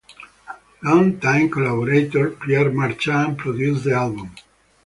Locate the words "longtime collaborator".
0.81-2.31